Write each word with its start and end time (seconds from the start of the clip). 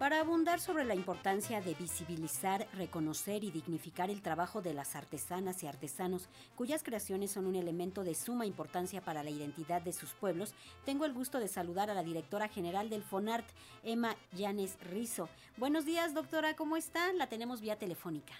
para 0.00 0.20
abundar 0.20 0.60
sobre 0.60 0.86
la 0.86 0.94
importancia 0.94 1.60
de 1.60 1.74
visibilizar, 1.74 2.66
reconocer 2.72 3.44
y 3.44 3.50
dignificar 3.50 4.08
el 4.08 4.22
trabajo 4.22 4.62
de 4.62 4.72
las 4.72 4.96
artesanas 4.96 5.62
y 5.62 5.66
artesanos, 5.66 6.26
cuyas 6.56 6.82
creaciones 6.82 7.32
son 7.32 7.44
un 7.44 7.54
elemento 7.54 8.02
de 8.02 8.14
suma 8.14 8.46
importancia 8.46 9.02
para 9.02 9.22
la 9.22 9.28
identidad 9.28 9.82
de 9.82 9.92
sus 9.92 10.14
pueblos, 10.14 10.54
tengo 10.86 11.04
el 11.04 11.12
gusto 11.12 11.38
de 11.38 11.48
saludar 11.48 11.90
a 11.90 11.94
la 11.94 12.02
directora 12.02 12.48
general 12.48 12.88
del 12.88 13.02
FONART, 13.02 13.44
Emma 13.84 14.16
Llanes 14.32 14.78
Rizo. 14.90 15.28
Buenos 15.58 15.84
días, 15.84 16.14
doctora, 16.14 16.56
¿cómo 16.56 16.78
está? 16.78 17.12
La 17.12 17.28
tenemos 17.28 17.60
vía 17.60 17.76
telefónica. 17.76 18.32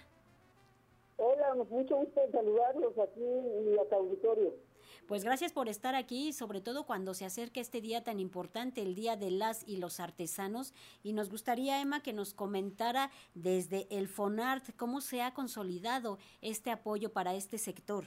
Hola, 1.17 1.53
mucho 1.69 1.95
gusto 1.95 2.21
en 2.25 2.31
saludarlos 2.31 2.97
aquí 2.97 3.21
en 3.23 3.67
el 3.67 3.79
auditorio. 3.91 4.70
Pues 5.11 5.25
gracias 5.25 5.51
por 5.51 5.67
estar 5.67 5.93
aquí, 5.93 6.31
sobre 6.31 6.61
todo 6.61 6.85
cuando 6.85 7.13
se 7.13 7.25
acerca 7.25 7.59
este 7.59 7.81
día 7.81 8.01
tan 8.01 8.17
importante, 8.17 8.81
el 8.81 8.95
Día 8.95 9.17
de 9.17 9.29
las 9.29 9.67
y 9.67 9.75
los 9.75 9.99
Artesanos. 9.99 10.73
Y 11.03 11.11
nos 11.11 11.29
gustaría, 11.29 11.81
Emma, 11.81 12.01
que 12.01 12.13
nos 12.13 12.33
comentara 12.33 13.11
desde 13.35 13.87
el 13.89 14.07
FONART 14.07 14.73
cómo 14.77 15.01
se 15.01 15.21
ha 15.21 15.33
consolidado 15.33 16.17
este 16.41 16.71
apoyo 16.71 17.11
para 17.11 17.35
este 17.35 17.57
sector. 17.57 18.05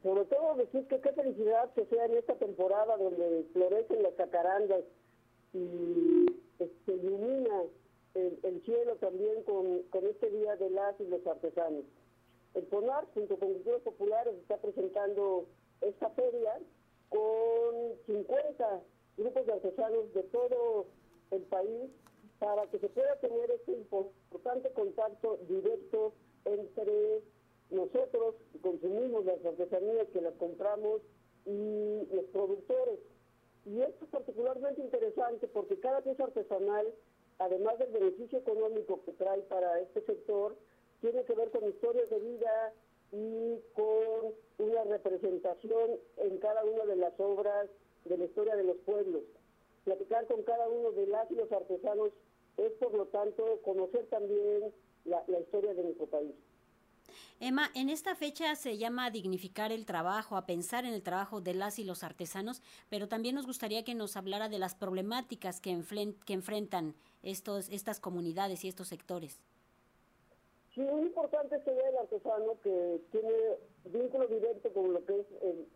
Sobre 0.00 0.26
todo 0.26 0.54
decir 0.54 0.86
que 0.86 1.00
qué 1.00 1.10
felicidad 1.10 1.72
que 1.74 1.84
sea 1.86 2.04
en 2.04 2.16
esta 2.16 2.36
temporada 2.36 2.96
donde 2.98 3.48
florecen 3.52 4.00
las 4.04 4.14
cacarandas 4.14 4.84
y 5.54 6.26
se 6.86 6.92
ilumina 6.92 7.62
el, 8.14 8.62
cielo 8.64 8.94
también 9.00 9.42
con, 9.42 9.82
con, 9.90 10.06
este 10.06 10.30
Día 10.30 10.54
de 10.54 10.70
las 10.70 11.00
y 11.00 11.06
los 11.06 11.26
Artesanos. 11.26 11.84
El 12.58 12.66
FONAR, 12.66 13.06
junto 13.14 13.38
con 13.38 13.52
Culturas 13.54 13.82
Populares, 13.82 14.34
está 14.34 14.56
presentando 14.56 15.46
esta 15.80 16.10
feria 16.10 16.58
con 17.08 17.94
50 18.06 18.82
grupos 19.16 19.46
de 19.46 19.52
artesanos 19.52 20.12
de 20.12 20.22
todo 20.24 20.86
el 21.30 21.42
país 21.42 21.90
para 22.40 22.66
que 22.66 22.80
se 22.80 22.88
pueda 22.88 23.14
tener 23.20 23.48
este 23.52 23.72
importante 23.72 24.72
contacto 24.72 25.38
directo 25.48 26.12
entre 26.44 27.22
nosotros 27.70 28.34
que 28.52 28.58
consumimos 28.58 29.24
las 29.24 29.44
artesanías, 29.44 30.08
que 30.08 30.20
las 30.20 30.34
compramos, 30.34 31.00
y 31.46 32.08
los 32.12 32.24
productores. 32.32 32.98
Y 33.66 33.80
esto 33.82 34.04
es 34.04 34.10
particularmente 34.10 34.80
interesante 34.82 35.46
porque 35.46 35.78
cada 35.78 36.00
pieza 36.02 36.24
artesanal 36.24 36.92
además 37.38 37.78
del 37.78 37.92
beneficio 37.92 38.40
económico 38.40 39.00
que 39.04 39.12
trae 39.12 39.42
para 39.42 39.80
este 39.80 40.00
sector, 40.02 40.56
tiene 41.00 41.24
que 41.24 41.34
ver 41.34 41.50
con 41.50 41.68
historias 41.68 42.10
de 42.10 42.18
vida 42.18 42.72
y 43.12 43.58
con 43.74 44.34
una 44.58 44.84
representación 44.84 45.98
en 46.16 46.38
cada 46.38 46.64
una 46.64 46.84
de 46.84 46.96
las 46.96 47.18
obras 47.18 47.68
de 48.04 48.18
la 48.18 48.24
historia 48.24 48.56
de 48.56 48.64
los 48.64 48.76
pueblos. 48.78 49.22
Platicar 49.84 50.26
con 50.26 50.42
cada 50.42 50.68
uno 50.68 50.90
de 50.92 51.06
las 51.06 51.30
y 51.30 51.34
los 51.34 51.50
artesanos 51.50 52.10
es, 52.56 52.72
por 52.72 52.92
lo 52.94 53.06
tanto, 53.06 53.60
conocer 53.64 54.06
también 54.06 54.72
la, 55.04 55.22
historia 55.40 55.72
de 55.74 55.84
nuestro 55.84 56.06
país. 56.06 56.34
Emma, 57.40 57.70
en 57.74 57.88
esta 57.88 58.14
fecha 58.16 58.54
se 58.56 58.76
llama 58.76 59.06
a 59.06 59.10
dignificar 59.10 59.70
el 59.72 59.86
trabajo, 59.86 60.36
a 60.36 60.44
pensar 60.44 60.84
en 60.84 60.92
el 60.92 61.02
trabajo 61.02 61.40
de 61.40 61.54
las 61.54 61.78
y 61.78 61.84
los 61.84 62.02
artesanos, 62.02 62.60
pero 62.90 63.08
también 63.08 63.36
nos 63.36 63.46
gustaría 63.46 63.84
que 63.84 63.94
nos 63.94 64.16
hablara 64.16 64.48
de 64.48 64.58
las 64.58 64.74
problemáticas 64.74 65.60
que, 65.60 65.80
que 66.26 66.32
enfrentan 66.32 66.94
estos, 67.22 67.68
estas 67.70 68.00
comunidades 68.00 68.64
y 68.64 68.68
estos 68.68 68.88
sectores. 68.88 69.40
Sí, 70.78 70.84
muy 70.84 71.06
importante 71.06 71.56
este 71.56 71.72
Día 71.72 71.86
del 71.86 71.96
Artesano 71.96 72.56
que 72.62 73.00
tiene 73.10 73.32
vínculo 73.86 74.28
directo 74.28 74.72
con 74.72 74.92
lo 74.92 75.04
que 75.04 75.18
es 75.18 75.26
el, 75.42 75.66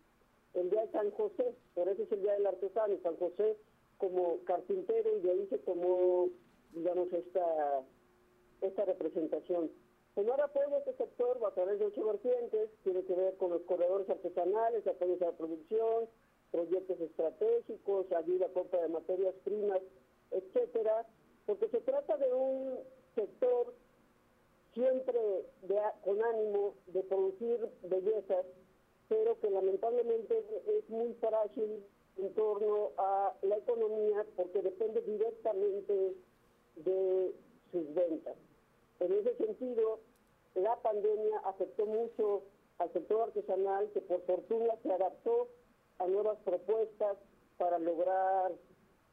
el 0.53 0.69
Día 0.69 0.85
de 0.85 0.91
San 0.93 1.11
José, 1.11 1.53
por 1.75 1.89
eso 1.89 2.03
es 2.03 2.11
el 2.13 2.21
Día 2.21 2.31
del 2.35 2.47
Artesano, 2.47 2.97
San 3.03 3.17
José 3.17 3.57
como 3.97 4.37
carpintero 4.45 5.17
y 5.17 5.19
de 5.19 5.31
ahí 5.31 5.47
se 5.47 5.57
tomó, 5.57 6.29
digamos, 6.71 7.11
esta, 7.11 7.81
esta 8.61 8.85
representación. 8.85 9.71
Señor 10.15 10.39
apoyo 10.39 10.73
a 10.73 10.77
este 10.79 10.93
sector 10.93 11.43
va 11.43 11.49
a 11.49 11.53
través 11.53 11.79
de 11.79 11.85
ocho 11.87 12.05
vertientes, 12.05 12.69
tiene 12.85 13.03
que 13.03 13.13
ver 13.13 13.35
con 13.35 13.49
los 13.49 13.63
corredores 13.63 14.09
artesanales, 14.09 14.87
apoyos 14.87 15.21
a 15.21 15.25
la 15.25 15.31
producción, 15.33 16.07
proyectos 16.49 17.01
estratégicos, 17.01 18.09
ayuda 18.13 18.45
a 18.45 18.53
compra 18.53 18.81
de 18.81 18.87
materias 18.87 19.35
primas, 19.43 19.81
etcétera, 20.31 21.05
porque 21.45 21.67
se 21.67 21.81
trata 21.81 22.15
de 22.15 22.33
un 22.33 22.79
sector 23.15 23.73
siempre 24.73 25.45
con 26.03 26.23
ánimo 26.23 26.73
de 26.87 27.03
producir 27.03 27.69
bellezas, 27.83 28.45
pero 29.07 29.39
que 29.39 29.49
lamentablemente 29.49 30.43
es 30.77 30.89
muy 30.89 31.13
frágil 31.15 31.83
en 32.17 32.33
torno 32.33 32.91
a 32.97 33.33
la 33.41 33.57
economía 33.57 34.25
porque 34.35 34.61
depende 34.61 35.01
directamente 35.01 36.15
de 36.75 37.35
sus 37.71 37.93
ventas. 37.93 38.35
En 38.99 39.13
ese 39.13 39.35
sentido, 39.37 39.99
la 40.55 40.75
pandemia 40.77 41.39
afectó 41.45 41.85
mucho 41.85 42.43
al 42.77 42.91
sector 42.93 43.21
artesanal 43.21 43.89
que 43.91 44.01
por 44.01 44.21
fortuna 44.21 44.75
se 44.81 44.91
adaptó 44.91 45.47
a 45.99 46.07
nuevas 46.07 46.37
propuestas 46.43 47.17
para 47.57 47.79
lograr 47.79 48.51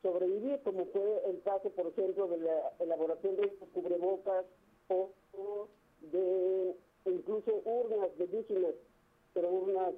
sobrevivir, 0.02 0.60
como 0.62 0.86
fue 0.86 1.22
el 1.26 1.42
caso, 1.42 1.70
por 1.70 1.88
ejemplo, 1.88 2.26
de 2.28 2.38
la 2.38 2.72
elaboración 2.78 3.36
de 3.36 3.48
cubrebocas 3.74 4.46
o, 4.90 5.68
de 6.00 6.76
incluso 7.06 7.62
urnas 7.64 8.16
de 8.18 8.26
business, 8.26 8.74
pero 9.32 9.50
urnas, 9.50 9.94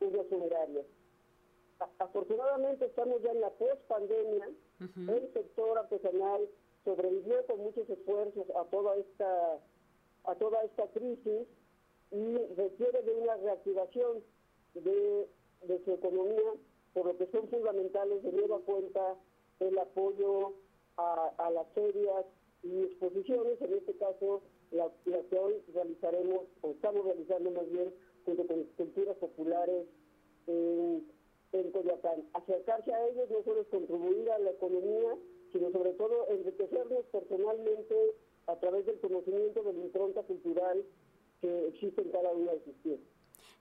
urnas 0.00 0.26
funerarias. 0.28 0.86
Afortunadamente 1.98 2.86
estamos 2.86 3.22
ya 3.22 3.32
en 3.32 3.40
la 3.40 3.50
post-pandemia, 3.50 4.48
el 4.80 5.32
sector 5.32 5.78
artesanal 5.78 6.48
sobrevivió 6.84 7.44
con 7.46 7.58
muchos 7.60 7.88
esfuerzos 7.88 8.46
a 8.56 8.64
toda 8.64 8.96
esta 8.96 9.58
a 10.24 10.34
toda 10.36 10.62
esta 10.62 10.86
crisis 10.88 11.46
y 12.10 12.36
requiere 12.56 13.02
de 13.02 13.14
una 13.14 13.36
reactivación 13.36 14.22
de, 14.74 15.28
su 15.84 15.92
economía, 15.92 16.52
por 16.92 17.06
lo 17.06 17.16
que 17.16 17.26
son 17.26 17.48
fundamentales 17.48 18.22
de 18.22 18.32
nueva 18.32 18.58
cuenta 18.60 19.16
el 19.60 19.78
apoyo 19.78 20.54
a, 20.96 21.50
las 21.52 21.66
ferias 21.74 22.24
y 22.64 22.82
exposiciones, 22.82 23.60
en 23.60 23.74
este 23.74 23.94
caso 23.94 24.42
la, 24.70 24.90
que 25.04 25.38
hoy 25.38 25.54
realizaremos, 25.72 26.44
o 26.62 26.70
estamos 26.70 27.04
realizando 27.04 27.50
más 27.50 27.70
bien, 27.70 27.92
junto 28.24 28.46
con 28.46 28.64
culturas 28.76 29.16
populares 29.18 29.86
en, 30.46 31.06
en 31.52 31.70
Coyoacán. 31.70 32.28
Acercarse 32.32 32.92
a 32.92 33.08
ellos 33.08 33.30
no 33.30 33.42
solo 33.44 33.60
es 33.60 33.68
contribuir 33.68 34.30
a 34.30 34.38
la 34.38 34.50
economía, 34.50 35.16
sino 35.52 35.70
sobre 35.70 35.92
todo 35.92 36.26
enriquecernos 36.28 37.04
personalmente 37.12 38.14
a 38.46 38.56
través 38.56 38.86
del 38.86 38.98
conocimiento 38.98 39.62
de 39.62 39.72
la 39.72 39.80
impronta 39.80 40.22
cultural 40.22 40.84
que 41.40 41.68
existe 41.68 42.02
en 42.02 42.10
cada 42.10 42.32
una 42.32 42.52
de 42.52 42.64
sus 42.64 42.74
piezas. 42.82 43.13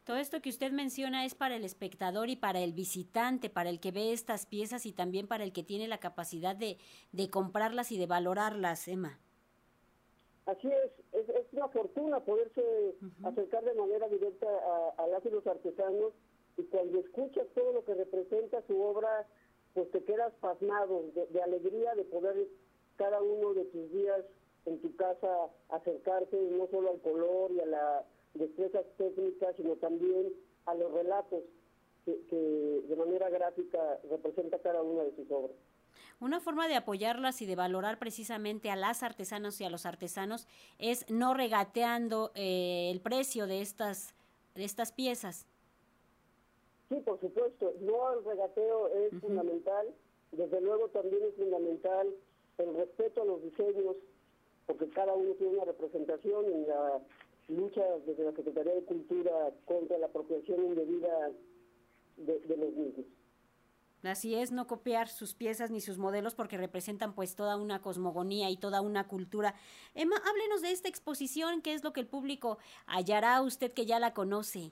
Todo 0.04 0.18
esto 0.18 0.42
que 0.42 0.50
usted 0.50 0.72
menciona 0.72 1.26
es 1.26 1.34
para 1.34 1.56
el 1.56 1.64
espectador 1.64 2.30
y 2.30 2.36
para 2.36 2.60
el 2.60 2.74
visitante, 2.74 3.50
para 3.50 3.70
el 3.70 3.80
que 3.80 3.92
ve 3.92 4.12
estas 4.12 4.46
piezas 4.46 4.86
y 4.86 4.92
también 4.92 5.28
para 5.28 5.44
el 5.44 5.54
que 5.54 5.64
tiene 5.64 5.88
la 5.88 6.00
capacidad 6.00 6.56
de, 6.56 6.78
de 7.12 7.30
comprarlas 7.30 7.92
y 7.92 7.98
de 7.98 8.08
valorarlas, 8.08 8.88
Emma. 8.88 9.20
Así 10.46 10.68
es, 10.68 10.92
es, 11.14 11.46
una 11.54 11.70
fortuna 11.70 12.20
poderse 12.20 12.96
acercar 13.24 13.64
de 13.64 13.76
manera 13.76 14.10
directa 14.10 14.48
a, 14.48 15.04
a 15.04 15.08
las 15.08 15.26
y 15.26 15.30
los 15.30 15.46
artesanos 15.48 16.14
y 16.58 16.64
cuando 16.64 17.00
escuchas 17.00 17.48
todo 17.56 17.72
lo 17.74 17.86
que 17.86 17.94
representa 17.94 18.62
su 18.68 18.82
obra, 18.82 19.26
pues 19.74 19.90
te 19.92 20.04
quedas 20.04 20.34
pasmado 20.40 21.04
de, 21.14 21.42
alegría 21.42 21.96
de 21.96 22.04
poder 22.04 22.48
cada 22.98 23.22
uno 23.22 23.54
de 23.54 23.66
tus 23.66 23.92
días 23.92 24.24
en 24.66 24.80
tu 24.82 24.96
casa 24.96 25.50
acercarse 25.70 26.40
no 26.52 26.68
solo 26.68 26.92
al 26.92 27.02
color 27.02 27.52
y 27.52 27.60
a 27.60 27.66
las 27.66 28.06
destrezas 28.34 28.86
técnicas, 28.98 29.56
sino 29.58 29.76
también 29.76 30.34
a 30.66 30.76
los 30.76 30.92
relatos 30.92 31.44
que, 32.06 32.20
que 32.30 32.84
de 32.88 32.96
manera 32.96 33.30
gráfica 33.30 34.00
representa 34.10 34.60
cada 34.60 34.82
una 34.82 35.04
de 35.04 35.16
sus 35.16 35.30
obras. 35.32 35.56
Una 36.20 36.40
forma 36.40 36.68
de 36.68 36.76
apoyarlas 36.76 37.42
y 37.42 37.46
de 37.46 37.56
valorar 37.56 38.00
precisamente 38.00 38.70
a 38.70 38.76
las 38.76 39.04
artesanas 39.04 39.60
y 39.60 39.66
a 39.66 39.70
los 39.70 39.86
artesanos 39.86 40.48
es 40.80 41.10
no 41.10 41.34
regateando 41.34 42.32
eh, 42.36 42.90
el 42.92 43.02
precio 43.02 43.48
de 43.48 43.62
estas, 43.62 44.16
de 44.56 44.64
estas 44.64 44.92
piezas. 44.92 45.46
Sí, 46.90 46.96
por 47.02 47.20
supuesto. 47.20 47.74
No, 47.82 48.14
el 48.14 48.24
regateo 48.24 48.88
es 48.90 49.20
fundamental. 49.20 49.88
Desde 50.32 50.62
luego 50.62 50.88
también 50.90 51.24
es 51.24 51.36
fundamental 51.36 52.08
el 52.58 52.76
respeto 52.76 53.24
a 53.24 53.26
los 53.26 53.44
diseños, 53.44 53.96
porque 54.66 54.88
cada 54.90 55.14
uno 55.14 55.34
tiene 55.34 55.54
una 55.54 55.66
representación 55.66 56.46
en 56.46 56.68
la 56.68 57.02
lucha 57.48 57.84
desde 58.06 58.24
la 58.24 58.32
Secretaría 58.34 58.74
de 58.74 58.84
Cultura 58.84 59.52
contra 59.66 59.98
la 59.98 60.08
apropiación 60.08 60.66
indebida 60.66 61.32
de, 62.18 62.40
de 62.40 62.58
los 62.58 62.74
niños. 62.74 63.06
Así 64.04 64.36
es, 64.36 64.52
no 64.52 64.68
copiar 64.68 65.08
sus 65.08 65.34
piezas 65.34 65.72
ni 65.72 65.80
sus 65.80 65.98
modelos 65.98 66.36
porque 66.36 66.58
representan 66.58 67.16
pues 67.16 67.36
toda 67.36 67.56
una 67.56 67.82
cosmogonía 67.82 68.50
y 68.50 68.58
toda 68.58 68.82
una 68.82 69.08
cultura. 69.08 69.56
Emma, 69.96 70.18
háblenos 70.30 70.62
de 70.62 70.72
esta 70.72 70.90
exposición, 70.90 71.62
qué 71.62 71.74
es 71.74 71.86
lo 71.86 71.94
que 71.94 72.02
el 72.02 72.08
público 72.08 72.58
hallará 72.86 73.42
usted 73.42 73.72
que 73.72 73.86
ya 73.86 74.00
la 74.00 74.14
conoce. 74.14 74.72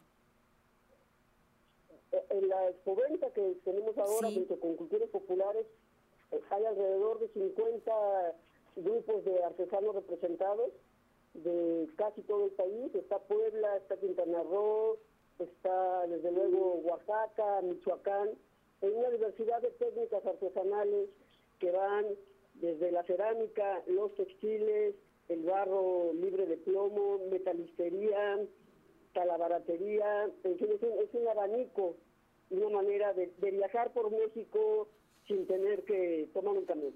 En 2.29 2.49
la 2.49 2.67
expoventa 2.67 3.31
que 3.31 3.55
tenemos 3.63 3.97
ahora 3.97 4.29
junto 4.31 4.59
con 4.59 4.75
Culturas 4.75 5.09
Populares 5.09 5.65
eh, 6.31 6.41
hay 6.49 6.65
alrededor 6.65 7.19
de 7.19 7.29
50 7.29 7.91
grupos 8.75 9.23
de 9.23 9.43
artesanos 9.43 9.95
representados 9.95 10.71
de 11.33 11.87
casi 11.95 12.21
todo 12.23 12.45
el 12.45 12.51
país. 12.51 12.93
Está 12.93 13.19
Puebla, 13.19 13.77
está 13.77 13.97
Quintana 13.97 14.43
Roo, 14.43 14.97
está 15.39 16.07
desde 16.07 16.31
luego 16.31 16.75
Oaxaca, 16.83 17.61
Michoacán, 17.61 18.29
en 18.81 18.95
una 18.95 19.09
diversidad 19.09 19.61
de 19.61 19.71
técnicas 19.71 20.25
artesanales 20.25 21.09
que 21.59 21.71
van 21.71 22.05
desde 22.55 22.91
la 22.91 23.03
cerámica, 23.03 23.81
los 23.87 24.13
textiles, 24.15 24.95
el 25.29 25.43
barro 25.43 26.11
libre 26.13 26.45
de 26.45 26.57
plomo, 26.57 27.19
metalistería, 27.31 28.39
talabaratería, 29.13 30.29
en 30.43 30.57
fin, 30.57 30.67
es 30.71 31.13
un, 31.13 31.27
abanico, 31.27 31.95
una 32.49 32.69
manera 32.69 33.13
de, 33.13 33.31
de 33.37 33.51
viajar 33.51 33.93
por 33.93 34.11
México 34.11 34.87
sin 35.27 35.45
tener 35.47 35.83
que 35.83 36.29
tomar 36.33 36.57
un 36.57 36.65
camión. 36.65 36.93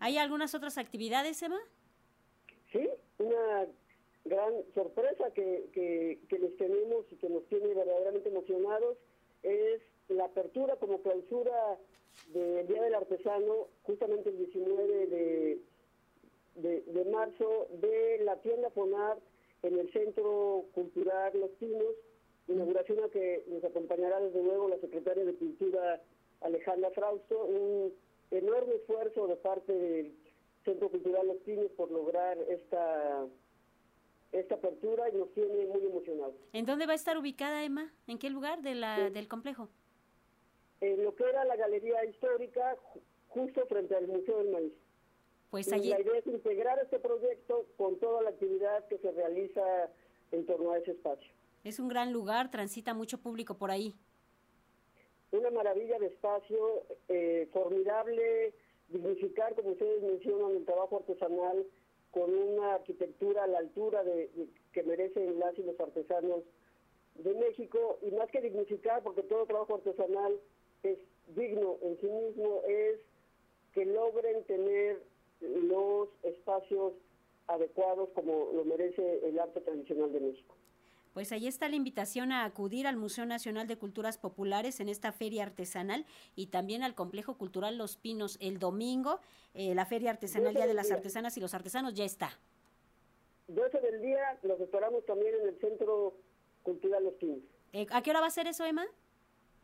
¿Hay 0.00 0.18
algunas 0.18 0.54
otras 0.54 0.78
actividades, 0.78 1.42
Emma? 1.42 1.60
Sí, 2.72 2.88
una 3.18 3.66
gran 4.24 4.52
sorpresa 4.74 5.30
que, 5.32 5.68
que, 5.72 6.38
les 6.38 6.56
tenemos 6.56 7.04
y 7.10 7.16
que 7.16 7.28
nos 7.28 7.46
tiene 7.46 7.74
verdaderamente 7.74 8.28
emocionados 8.28 8.96
es 9.42 9.80
la 10.08 10.24
apertura 10.24 10.76
como 10.76 11.00
clausura 11.00 11.78
del 12.32 12.66
Día 12.66 12.82
del 12.82 12.94
Artesano, 12.94 13.68
justamente 13.82 14.30
el 14.30 14.38
19 14.38 15.06
de, 15.06 15.60
de, 16.56 17.04
marzo, 17.10 17.68
de 17.80 18.18
la 18.24 18.36
tienda 18.40 18.70
Fonar 18.70 19.18
en 19.62 19.78
el 19.78 19.92
Centro 19.92 20.64
Cultural 20.74 21.32
Los 21.38 21.50
Pinos, 21.52 21.94
inauguración 22.48 23.04
a 23.04 23.08
que 23.08 23.44
nos 23.48 23.62
acompañará 23.64 24.20
desde 24.20 24.42
luego 24.42 24.68
la 24.68 24.78
secretaria 24.78 25.24
de 25.24 25.34
Cultura 25.34 26.02
Alejandra 26.40 26.90
Frausto, 26.90 27.44
un 27.44 27.92
enorme 28.30 28.74
esfuerzo 28.74 29.26
de 29.26 29.36
parte 29.36 29.72
del 29.72 30.14
Centro 30.66 30.90
Cultural 30.90 31.26
Los 31.26 31.38
Pinos 31.38 31.70
por 31.76 31.90
lograr 31.90 32.36
esta 32.50 33.24
esta 34.32 34.56
apertura 34.56 35.08
y 35.08 35.16
nos 35.16 35.32
tiene 35.32 35.64
muy 35.66 35.86
emocionados. 35.86 36.34
¿En 36.52 36.66
dónde 36.66 36.84
va 36.84 36.92
a 36.92 36.96
estar 36.96 37.16
ubicada, 37.16 37.64
Emma? 37.64 37.94
¿En 38.06 38.18
qué 38.18 38.28
lugar 38.28 38.60
de 38.60 38.74
la, 38.74 39.08
del 39.08 39.28
complejo? 39.28 39.70
En 40.80 41.02
lo 41.04 41.14
que 41.14 41.24
era 41.24 41.44
la 41.44 41.56
Galería 41.56 42.04
Histórica, 42.04 42.76
justo 43.28 43.64
frente 43.66 43.94
al 43.94 44.08
Museo 44.08 44.38
del 44.38 44.50
Maíz. 44.50 44.74
Pues 45.50 45.72
allí... 45.72 45.88
La 45.88 46.00
idea 46.00 46.18
es 46.18 46.26
integrar 46.26 46.78
este 46.80 46.98
proyecto 46.98 47.66
con 47.78 47.98
toda 47.98 48.20
la 48.22 48.30
actividad 48.30 48.86
que 48.88 48.98
se 48.98 49.10
realiza 49.12 49.62
en 50.32 50.44
torno 50.44 50.72
a 50.72 50.78
ese 50.78 50.90
espacio. 50.90 51.32
Es 51.64 51.78
un 51.78 51.88
gran 51.88 52.12
lugar, 52.12 52.50
transita 52.50 52.92
mucho 52.92 53.18
público 53.18 53.56
por 53.56 53.70
ahí 53.70 53.94
una 55.32 55.50
maravilla 55.50 55.98
de 55.98 56.06
espacio, 56.06 56.84
eh, 57.08 57.48
formidable, 57.52 58.54
dignificar, 58.88 59.54
como 59.54 59.70
ustedes 59.70 60.02
mencionan, 60.02 60.56
el 60.56 60.64
trabajo 60.64 60.98
artesanal 60.98 61.66
con 62.10 62.32
una 62.32 62.74
arquitectura 62.74 63.44
a 63.44 63.46
la 63.46 63.58
altura 63.58 64.02
de, 64.04 64.30
que 64.72 64.82
merecen 64.82 65.38
las 65.38 65.58
y 65.58 65.62
los 65.62 65.78
artesanos 65.78 66.44
de 67.16 67.34
México, 67.34 67.98
y 68.02 68.10
más 68.12 68.30
que 68.30 68.40
dignificar, 68.40 69.02
porque 69.02 69.22
todo 69.22 69.46
trabajo 69.46 69.76
artesanal 69.76 70.38
es 70.82 70.98
digno 71.34 71.76
en 71.82 72.00
sí 72.00 72.06
mismo, 72.06 72.62
es 72.68 73.00
que 73.74 73.84
logren 73.84 74.44
tener 74.44 75.02
los 75.40 76.08
espacios 76.22 76.94
adecuados 77.46 78.08
como 78.14 78.50
lo 78.52 78.64
merece 78.64 79.26
el 79.26 79.38
arte 79.38 79.60
tradicional 79.60 80.12
de 80.12 80.20
México. 80.20 80.54
Pues 81.16 81.32
ahí 81.32 81.46
está 81.46 81.70
la 81.70 81.76
invitación 81.76 82.30
a 82.30 82.44
acudir 82.44 82.86
al 82.86 82.98
Museo 82.98 83.24
Nacional 83.24 83.66
de 83.66 83.78
Culturas 83.78 84.18
Populares 84.18 84.80
en 84.80 84.90
esta 84.90 85.12
feria 85.12 85.44
artesanal 85.44 86.04
y 86.34 86.48
también 86.48 86.82
al 86.82 86.94
Complejo 86.94 87.38
Cultural 87.38 87.78
Los 87.78 87.96
Pinos 87.96 88.36
el 88.38 88.58
domingo. 88.58 89.20
Eh, 89.54 89.74
la 89.74 89.86
Feria 89.86 90.10
Artesanal 90.10 90.52
Día 90.52 90.66
de 90.66 90.74
las 90.74 90.92
Artesanas 90.92 91.34
y 91.38 91.40
los 91.40 91.54
Artesanos 91.54 91.94
ya 91.94 92.04
está. 92.04 92.38
12 93.48 93.80
del 93.80 94.02
día 94.02 94.38
los 94.42 94.60
esperamos 94.60 95.06
también 95.06 95.34
en 95.36 95.48
el 95.48 95.58
Centro 95.58 96.18
Cultural 96.62 97.02
Los 97.02 97.14
Pinos. 97.14 97.38
Eh, 97.72 97.86
¿A 97.92 98.02
qué 98.02 98.10
hora 98.10 98.20
va 98.20 98.26
a 98.26 98.30
ser 98.30 98.46
eso, 98.46 98.66
Emma? 98.66 98.84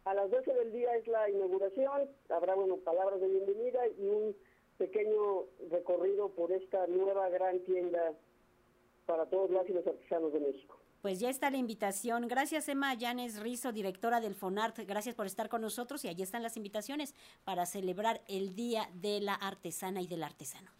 A 0.06 0.14
las 0.14 0.30
12 0.30 0.54
del 0.54 0.72
día 0.72 0.96
es 0.96 1.06
la 1.06 1.28
inauguración, 1.28 2.08
habrá 2.30 2.54
bueno, 2.54 2.78
palabras 2.78 3.20
de 3.20 3.28
bienvenida 3.28 3.86
y 3.88 4.06
un 4.06 4.34
pequeño 4.78 5.44
recorrido 5.70 6.30
por 6.30 6.50
esta 6.50 6.86
nueva 6.86 7.28
gran 7.28 7.60
tienda 7.64 8.14
para 9.06 9.26
todos 9.26 9.50
las 9.50 9.68
y 9.68 9.72
los 9.72 9.86
artesanos 9.86 10.32
de 10.32 10.40
México. 10.40 10.78
Pues 11.02 11.18
ya 11.18 11.30
está 11.30 11.50
la 11.50 11.56
invitación. 11.56 12.28
Gracias, 12.28 12.68
Emma 12.68 12.94
Llanes 12.94 13.40
Rizo, 13.40 13.72
directora 13.72 14.20
del 14.20 14.36
FONART. 14.36 14.78
Gracias 14.86 15.16
por 15.16 15.26
estar 15.26 15.48
con 15.48 15.60
nosotros 15.60 16.04
y 16.04 16.08
allí 16.08 16.22
están 16.22 16.44
las 16.44 16.56
invitaciones 16.56 17.14
para 17.42 17.66
celebrar 17.66 18.22
el 18.28 18.54
Día 18.54 18.88
de 18.94 19.20
la 19.20 19.34
Artesana 19.34 20.00
y 20.00 20.06
del 20.06 20.22
Artesano. 20.22 20.70